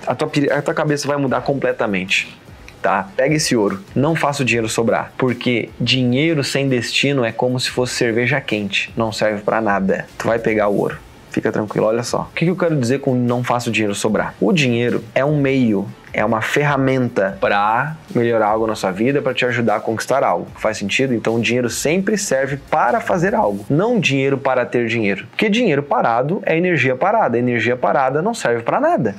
A 0.06 0.14
tua, 0.14 0.30
a 0.56 0.62
tua 0.62 0.74
cabeça 0.74 1.08
vai 1.08 1.16
mudar 1.16 1.40
completamente. 1.40 2.36
Tá? 2.82 3.08
Pega 3.16 3.34
esse 3.34 3.56
ouro. 3.56 3.82
Não 3.94 4.14
faça 4.14 4.42
o 4.42 4.44
dinheiro 4.44 4.68
sobrar. 4.68 5.12
Porque 5.18 5.70
dinheiro 5.80 6.44
sem 6.44 6.68
destino 6.68 7.24
é 7.24 7.32
como 7.32 7.58
se 7.58 7.70
fosse 7.70 7.94
cerveja 7.94 8.40
quente. 8.40 8.92
Não 8.96 9.10
serve 9.10 9.42
para 9.42 9.60
nada. 9.60 10.06
Tu 10.16 10.26
vai 10.26 10.38
pegar 10.38 10.68
o 10.68 10.78
ouro 10.78 11.05
Fica 11.36 11.52
tranquilo, 11.52 11.86
olha 11.86 12.02
só. 12.02 12.30
O 12.32 12.34
que 12.34 12.46
eu 12.46 12.56
quero 12.56 12.74
dizer 12.80 13.00
com 13.00 13.14
não 13.14 13.44
faço 13.44 13.68
o 13.68 13.72
dinheiro 13.72 13.94
sobrar? 13.94 14.34
O 14.40 14.54
dinheiro 14.54 15.04
é 15.14 15.22
um 15.22 15.38
meio 15.38 15.86
é 16.10 16.24
uma 16.24 16.40
ferramenta 16.40 17.36
para 17.38 17.94
melhorar 18.14 18.46
algo 18.46 18.66
na 18.66 18.74
sua 18.74 18.90
vida, 18.90 19.20
para 19.20 19.34
te 19.34 19.44
ajudar 19.44 19.76
a 19.76 19.80
conquistar 19.80 20.24
algo. 20.24 20.46
Faz 20.56 20.78
sentido? 20.78 21.12
Então 21.12 21.34
o 21.34 21.40
dinheiro 21.42 21.68
sempre 21.68 22.16
serve 22.16 22.56
para 22.56 23.00
fazer 23.00 23.34
algo, 23.34 23.66
não 23.68 24.00
dinheiro 24.00 24.38
para 24.38 24.64
ter 24.64 24.86
dinheiro. 24.86 25.26
Porque 25.26 25.50
dinheiro 25.50 25.82
parado 25.82 26.40
é 26.46 26.56
energia 26.56 26.96
parada, 26.96 27.38
energia 27.38 27.76
parada 27.76 28.22
não 28.22 28.32
serve 28.32 28.62
para 28.62 28.80
nada. 28.80 29.14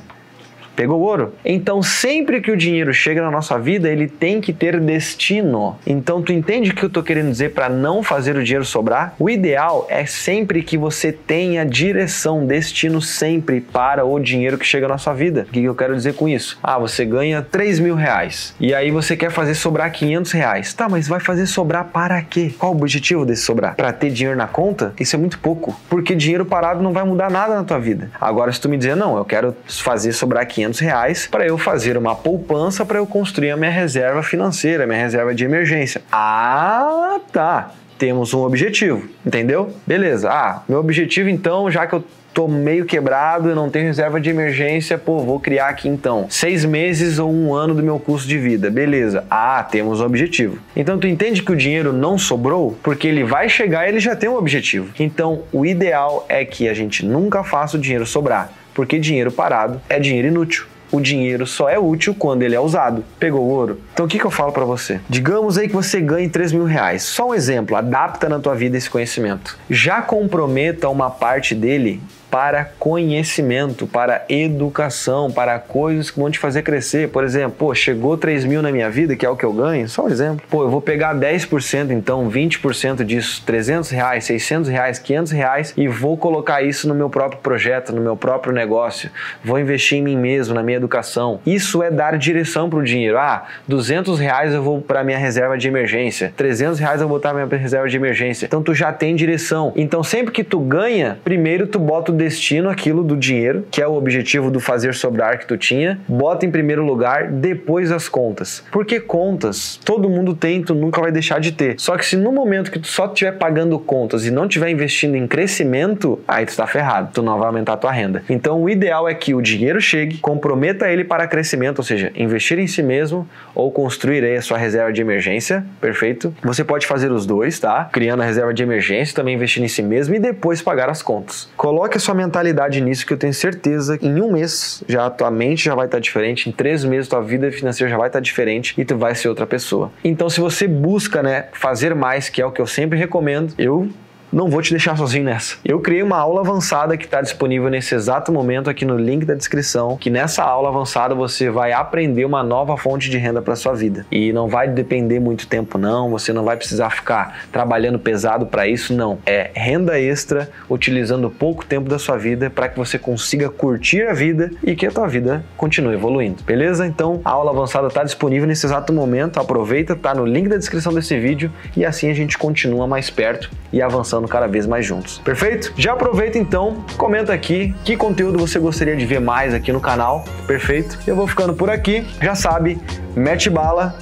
Pegou 0.77 1.01
ouro? 1.01 1.33
Então, 1.43 1.81
sempre 1.81 2.39
que 2.39 2.51
o 2.51 2.55
dinheiro 2.55 2.93
chega 2.93 3.19
na 3.19 3.31
nossa 3.31 3.57
vida, 3.57 3.89
ele 3.89 4.07
tem 4.07 4.39
que 4.39 4.53
ter 4.53 4.79
destino. 4.79 5.75
Então, 5.87 6.21
tu 6.21 6.31
entende 6.31 6.69
o 6.69 6.75
que 6.75 6.83
eu 6.83 6.89
tô 6.89 7.01
querendo 7.01 7.31
dizer 7.31 7.55
para 7.55 7.67
não 7.67 8.03
fazer 8.03 8.37
o 8.37 8.43
dinheiro 8.43 8.63
sobrar? 8.63 9.15
O 9.17 9.27
ideal 9.27 9.87
é 9.89 10.05
sempre 10.05 10.61
que 10.61 10.77
você 10.77 11.11
tenha 11.11 11.65
direção, 11.65 12.45
destino 12.45 13.01
sempre 13.01 13.59
para 13.59 14.05
o 14.05 14.19
dinheiro 14.19 14.55
que 14.55 14.67
chega 14.67 14.87
na 14.87 14.99
sua 14.99 15.15
vida. 15.15 15.47
O 15.49 15.51
que 15.51 15.63
eu 15.63 15.73
quero 15.73 15.95
dizer 15.95 16.13
com 16.13 16.29
isso? 16.29 16.59
Ah, 16.61 16.77
você 16.77 17.03
ganha 17.03 17.41
3 17.41 17.79
mil 17.79 17.95
reais 17.95 18.53
e 18.59 18.71
aí 18.71 18.91
você 18.91 19.17
quer 19.17 19.31
fazer 19.31 19.55
sobrar 19.55 19.91
500 19.91 20.31
reais. 20.31 20.73
Tá, 20.75 20.87
mas 20.87 21.07
vai 21.07 21.19
fazer 21.19 21.47
sobrar 21.47 21.85
para 21.85 22.21
quê? 22.21 22.53
Qual 22.55 22.71
o 22.71 22.75
objetivo 22.75 23.25
desse 23.25 23.41
sobrar? 23.41 23.75
Para 23.75 23.91
ter 23.91 24.11
dinheiro 24.11 24.37
na 24.37 24.45
conta? 24.45 24.93
Isso 24.99 25.15
é 25.15 25.19
muito 25.19 25.39
pouco, 25.39 25.75
porque 25.89 26.13
dinheiro 26.13 26.45
parado 26.45 26.83
não 26.83 26.93
vai 26.93 27.03
mudar 27.03 27.31
nada 27.31 27.55
na 27.55 27.63
tua 27.63 27.79
vida. 27.79 28.11
Agora, 28.21 28.51
se 28.51 28.61
tu 28.61 28.69
me 28.69 28.77
dizer, 28.77 28.95
não, 28.95 29.17
eu 29.17 29.25
quero 29.25 29.55
fazer 29.65 30.11
sobrar 30.11 30.45
500 30.45 30.66
500 30.67 30.79
reais 30.79 31.27
para 31.27 31.45
eu 31.45 31.57
fazer 31.57 31.97
uma 31.97 32.15
poupança 32.15 32.85
para 32.85 32.99
eu 32.99 33.05
construir 33.05 33.51
a 33.51 33.57
minha 33.57 33.71
reserva 33.71 34.21
financeira, 34.21 34.85
minha 34.85 34.99
reserva 34.99 35.33
de 35.33 35.45
emergência. 35.45 36.01
Ah, 36.11 37.19
tá. 37.31 37.71
Temos 37.97 38.33
um 38.33 38.41
objetivo, 38.41 39.07
entendeu? 39.25 39.73
Beleza. 39.85 40.29
Ah, 40.29 40.61
meu 40.69 40.79
objetivo 40.79 41.29
então, 41.29 41.71
já 41.71 41.87
que 41.87 41.95
eu 41.95 42.03
tô 42.31 42.47
meio 42.47 42.85
quebrado, 42.85 43.49
eu 43.49 43.55
não 43.55 43.67
tenho 43.67 43.87
reserva 43.87 44.21
de 44.21 44.29
emergência, 44.29 44.95
pô, 44.95 45.19
vou 45.19 45.39
criar 45.39 45.69
aqui 45.69 45.89
então 45.89 46.27
seis 46.29 46.63
meses 46.63 47.17
ou 47.17 47.33
um 47.33 47.55
ano 47.55 47.73
do 47.73 47.81
meu 47.81 47.97
custo 47.97 48.27
de 48.27 48.37
vida, 48.37 48.69
beleza? 48.69 49.25
Ah, 49.31 49.63
temos 49.63 50.01
um 50.01 50.05
objetivo. 50.05 50.59
Então 50.75 50.99
tu 50.99 51.07
entende 51.07 51.41
que 51.41 51.51
o 51.51 51.55
dinheiro 51.55 51.91
não 51.91 52.15
sobrou 52.15 52.77
porque 52.83 53.07
ele 53.07 53.23
vai 53.23 53.49
chegar 53.49 53.87
e 53.87 53.89
ele 53.89 53.99
já 53.99 54.15
tem 54.15 54.29
um 54.29 54.35
objetivo. 54.35 54.93
Então 54.99 55.41
o 55.51 55.65
ideal 55.65 56.27
é 56.29 56.45
que 56.45 56.69
a 56.69 56.73
gente 56.75 57.03
nunca 57.03 57.43
faça 57.43 57.77
o 57.77 57.79
dinheiro 57.79 58.05
sobrar 58.05 58.51
porque 58.77 58.99
dinheiro 58.99 59.31
parado 59.31 59.81
é 59.89 59.99
dinheiro 59.99 60.27
inútil. 60.27 60.67
O 60.91 61.01
dinheiro 61.01 61.47
só 61.47 61.67
é 61.67 61.79
útil 61.79 62.13
quando 62.13 62.43
ele 62.43 62.53
é 62.53 62.59
usado. 62.59 63.03
Pegou 63.19 63.41
o 63.41 63.49
ouro? 63.49 63.81
Então 63.91 64.05
o 64.05 64.07
que, 64.07 64.19
que 64.19 64.23
eu 64.23 64.29
falo 64.29 64.51
para 64.51 64.65
você? 64.65 65.01
Digamos 65.09 65.57
aí 65.57 65.67
que 65.67 65.73
você 65.73 65.99
ganhe 65.99 66.29
3 66.29 66.53
mil 66.53 66.65
reais. 66.65 67.01
Só 67.01 67.29
um 67.29 67.33
exemplo, 67.33 67.75
adapta 67.75 68.29
na 68.29 68.37
tua 68.37 68.53
vida 68.53 68.77
esse 68.77 68.87
conhecimento. 68.87 69.57
Já 69.67 69.99
comprometa 69.99 70.87
uma 70.89 71.09
parte 71.09 71.55
dele 71.55 71.99
para 72.29 72.65
conhecimento, 72.77 73.87
para 73.87 74.25
educação, 74.29 75.31
para 75.31 75.57
coisas 75.59 76.11
que 76.11 76.19
vão 76.19 76.29
te 76.29 76.39
fazer 76.39 76.61
crescer. 76.61 77.09
Por 77.09 77.23
exemplo, 77.23 77.55
pô, 77.57 77.73
chegou 77.73 78.17
3 78.17 78.45
mil 78.45 78.61
na 78.61 78.71
minha 78.71 78.89
vida, 78.89 79.15
que 79.15 79.25
é 79.25 79.29
o 79.29 79.35
que 79.35 79.45
eu 79.45 79.53
ganho, 79.53 79.87
só 79.87 80.05
um 80.05 80.09
exemplo. 80.09 80.45
Pô, 80.49 80.63
eu 80.63 80.69
vou 80.69 80.81
pegar 80.81 81.15
10%, 81.15 81.91
então 81.91 82.29
20% 82.29 83.03
disso, 83.03 83.43
300 83.45 83.89
reais, 83.89 84.25
600 84.25 84.69
reais, 84.69 84.99
500 84.99 85.31
reais 85.31 85.73
e 85.77 85.87
vou 85.87 86.17
colocar 86.17 86.61
isso 86.61 86.87
no 86.87 86.95
meu 86.95 87.09
próprio 87.09 87.39
projeto, 87.41 87.93
no 87.93 88.01
meu 88.01 88.17
próprio 88.17 88.53
negócio. 88.53 89.09
Vou 89.43 89.59
investir 89.59 89.99
em 89.99 90.01
mim 90.01 90.17
mesmo, 90.17 90.53
na 90.53 90.63
minha 90.63 90.77
educação. 90.77 91.39
Isso 91.45 91.81
é 91.81 91.89
dar 91.89 92.17
direção 92.17 92.69
para 92.69 92.79
o 92.79 92.83
dinheiro. 92.83 93.17
Ah, 93.17 93.45
200 93.67 94.19
reais 94.19 94.53
eu 94.53 94.61
vou 94.61 94.81
para 94.81 95.03
minha 95.03 95.17
reserva 95.17 95.57
de 95.57 95.67
emergência, 95.67 96.33
300 96.35 96.79
reais 96.79 97.01
eu 97.01 97.07
vou 97.07 97.17
botar 97.17 97.33
minha 97.33 97.47
reserva 97.47 97.87
de 97.87 97.95
emergência. 97.95 98.45
Então 98.45 98.61
tu 98.61 98.73
já 98.73 98.91
tem 98.91 99.15
direção. 99.15 99.71
Então 99.75 100.03
sempre 100.03 100.31
que 100.31 100.43
tu 100.43 100.59
ganha, 100.59 101.17
primeiro 101.23 101.67
tu 101.67 101.79
bota 101.79 102.11
o 102.11 102.16
destino 102.17 102.69
aquilo 102.69 103.03
do 103.03 103.15
dinheiro, 103.15 103.65
que 103.71 103.81
é 103.81 103.87
o 103.87 103.93
objetivo 103.93 104.51
do 104.51 104.59
fazer 104.59 104.93
sobrar 104.93 105.39
que 105.39 105.45
tu 105.45 105.57
tinha, 105.57 105.99
bota 106.07 106.45
em 106.45 106.51
primeiro 106.51 106.83
lugar, 106.83 107.31
depois 107.31 107.91
as 107.91 108.09
contas. 108.09 108.63
Porque 108.71 108.99
contas, 108.99 109.79
todo 109.85 110.09
mundo 110.09 110.35
tem, 110.35 110.61
tu 110.61 110.73
nunca 110.73 110.99
vai 110.99 111.11
deixar 111.11 111.39
de 111.39 111.51
ter. 111.51 111.75
Só 111.77 111.95
que 111.97 112.05
se 112.05 112.17
no 112.17 112.31
momento 112.31 112.71
que 112.71 112.79
tu 112.79 112.87
só 112.87 113.05
estiver 113.05 113.33
pagando 113.33 113.77
contas 113.79 114.25
e 114.25 114.31
não 114.31 114.45
estiver 114.45 114.69
investindo 114.69 115.15
em 115.15 115.27
crescimento, 115.27 116.19
aí 116.27 116.45
tu 116.45 116.55
tá 116.55 116.65
ferrado, 116.65 117.11
tu 117.13 117.21
não 117.21 117.37
vai 117.37 117.47
aumentar 117.47 117.73
a 117.73 117.77
tua 117.77 117.91
renda. 117.91 118.23
Então 118.29 118.61
o 118.61 118.69
ideal 118.69 119.07
é 119.07 119.13
que 119.13 119.33
o 119.33 119.41
dinheiro 119.41 119.79
chegue, 119.79 120.17
comprometa 120.17 120.89
ele 120.89 121.03
para 121.03 121.27
crescimento, 121.27 121.79
ou 121.79 121.83
seja, 121.83 122.11
investir 122.15 122.59
em 122.59 122.67
si 122.67 122.81
mesmo 122.81 123.27
ou 123.53 123.71
construir 123.71 124.23
aí 124.23 124.35
a 124.35 124.41
sua 124.41 124.57
reserva 124.57 124.91
de 124.91 125.01
emergência, 125.01 125.65
perfeito? 125.79 126.33
Você 126.43 126.63
pode 126.63 126.87
fazer 126.87 127.11
os 127.11 127.25
dois, 127.25 127.59
tá? 127.59 127.89
Criando 127.91 128.21
a 128.23 128.25
reserva 128.25 128.53
de 128.53 128.63
emergência, 128.63 129.15
também 129.15 129.35
investir 129.35 129.63
em 129.63 129.67
si 129.67 129.81
mesmo 129.81 130.15
e 130.15 130.19
depois 130.19 130.61
pagar 130.61 130.89
as 130.89 131.01
contas. 131.01 131.49
Coloque 131.55 131.97
a 131.97 131.99
sua 132.07 132.15
mentalidade 132.15 132.79
nisso 132.79 133.05
que 133.05 133.11
eu 133.11 133.17
tenho 133.17 133.33
certeza 133.33 133.97
que 133.97 134.07
em 134.07 134.21
um 134.21 134.31
mês 134.31 134.81
já 134.87 135.07
a 135.07 135.09
tua 135.09 135.29
mente 135.29 135.65
já 135.65 135.75
vai 135.75 135.87
estar 135.87 135.99
diferente, 135.99 136.47
em 136.47 136.53
três 136.53 136.85
meses 136.85 137.09
tua 137.09 137.21
vida 137.21 137.51
financeira 137.51 137.91
já 137.91 137.97
vai 137.97 138.07
estar 138.07 138.21
diferente 138.21 138.73
e 138.77 138.85
tu 138.85 138.97
vai 138.97 139.13
ser 139.13 139.27
outra 139.27 139.45
pessoa. 139.45 139.91
Então 140.03 140.29
se 140.29 140.39
você 140.39 140.67
busca, 140.67 141.21
né, 141.21 141.47
fazer 141.51 141.93
mais, 141.93 142.29
que 142.29 142.41
é 142.41 142.45
o 142.45 142.51
que 142.51 142.61
eu 142.61 142.67
sempre 142.67 142.97
recomendo, 142.97 143.53
eu 143.57 143.89
não 144.31 144.49
vou 144.49 144.61
te 144.61 144.71
deixar 144.71 144.97
sozinho 144.97 145.23
nessa. 145.23 145.57
Eu 145.63 145.79
criei 145.79 146.03
uma 146.03 146.17
aula 146.17 146.41
avançada 146.41 146.97
que 146.97 147.05
está 147.05 147.21
disponível 147.21 147.69
nesse 147.69 147.95
exato 147.95 148.31
momento 148.31 148.69
aqui 148.69 148.85
no 148.85 148.97
link 148.97 149.25
da 149.25 149.33
descrição, 149.33 149.97
que 149.97 150.09
nessa 150.09 150.43
aula 150.43 150.69
avançada 150.69 151.15
você 151.15 151.49
vai 151.49 151.71
aprender 151.71 152.25
uma 152.25 152.43
nova 152.43 152.75
fonte 152.77 153.09
de 153.09 153.17
renda 153.17 153.41
para 153.41 153.55
sua 153.55 153.73
vida. 153.73 154.05
E 154.11 154.33
não 154.33 154.47
vai 154.47 154.67
depender 154.67 155.19
muito 155.19 155.47
tempo 155.47 155.77
não, 155.77 156.09
você 156.09 156.33
não 156.33 156.43
vai 156.43 156.57
precisar 156.57 156.89
ficar 156.89 157.45
trabalhando 157.51 157.97
pesado 157.99 158.45
para 158.45 158.67
isso, 158.67 158.93
não. 158.93 159.17
É 159.25 159.51
renda 159.53 159.99
extra 159.99 160.49
utilizando 160.69 161.29
pouco 161.29 161.65
tempo 161.65 161.89
da 161.89 161.97
sua 161.97 162.17
vida 162.17 162.49
para 162.49 162.67
que 162.67 162.77
você 162.77 162.99
consiga 162.99 163.49
curtir 163.49 164.03
a 164.03 164.13
vida 164.13 164.51
e 164.63 164.75
que 164.75 164.85
a 164.85 164.91
tua 164.91 165.07
vida 165.07 165.43
continue 165.55 165.93
evoluindo. 165.93 166.43
Beleza? 166.43 166.85
Então, 166.85 167.21
a 167.23 167.31
aula 167.31 167.51
avançada 167.51 167.87
está 167.87 168.03
disponível 168.03 168.47
nesse 168.47 168.65
exato 168.65 168.91
momento. 168.91 169.39
Aproveita, 169.39 169.95
tá 169.95 170.13
no 170.13 170.25
link 170.25 170.49
da 170.49 170.57
descrição 170.57 170.93
desse 170.93 171.17
vídeo 171.17 171.51
e 171.75 171.85
assim 171.85 172.09
a 172.09 172.13
gente 172.13 172.37
continua 172.37 172.87
mais 172.87 173.09
perto 173.09 173.49
e 173.71 173.81
avançando 173.81 174.16
avançando 174.17 174.27
cada 174.27 174.47
vez 174.47 174.65
mais 174.65 174.85
juntos. 174.85 175.19
Perfeito? 175.19 175.73
Já 175.77 175.93
aproveita 175.93 176.37
então, 176.37 176.83
comenta 176.97 177.33
aqui 177.33 177.73
que 177.83 177.95
conteúdo 177.95 178.37
você 178.37 178.59
gostaria 178.59 178.95
de 178.95 179.05
ver 179.05 179.21
mais 179.21 179.53
aqui 179.53 179.71
no 179.71 179.79
canal. 179.79 180.25
Perfeito? 180.45 180.97
Eu 181.05 181.15
vou 181.15 181.27
ficando 181.27 181.53
por 181.53 181.69
aqui. 181.69 182.05
Já 182.21 182.35
sabe, 182.35 182.79
mete 183.15 183.49
bala, 183.49 183.95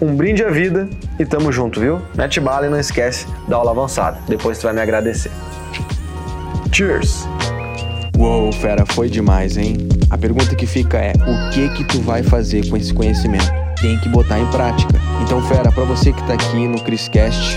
um 0.00 0.14
brinde 0.14 0.42
à 0.44 0.50
vida 0.50 0.88
e 1.18 1.24
tamo 1.24 1.52
junto, 1.52 1.80
viu? 1.80 2.00
Mete 2.16 2.40
bala 2.40 2.66
e 2.66 2.70
não 2.70 2.78
esquece 2.78 3.26
da 3.46 3.56
aula 3.56 3.70
avançada. 3.70 4.18
Depois 4.26 4.58
tu 4.58 4.62
vai 4.64 4.72
me 4.72 4.80
agradecer. 4.80 5.30
Cheers! 6.72 7.26
Uou, 8.16 8.52
fera, 8.52 8.84
foi 8.84 9.08
demais, 9.08 9.56
hein? 9.56 9.76
A 10.10 10.18
pergunta 10.18 10.54
que 10.56 10.66
fica 10.66 10.98
é: 10.98 11.12
o 11.12 11.50
que 11.50 11.68
que 11.70 11.84
tu 11.84 12.00
vai 12.00 12.22
fazer 12.22 12.68
com 12.68 12.76
esse 12.76 12.92
conhecimento? 12.92 13.50
Tem 13.80 13.96
que 14.00 14.08
botar 14.08 14.40
em 14.40 14.46
prática. 14.46 14.92
Então, 15.22 15.40
fera, 15.46 15.70
para 15.70 15.84
você 15.84 16.12
que 16.12 16.20
tá 16.26 16.34
aqui 16.34 16.66
no 16.66 16.80
Criscast, 16.82 17.56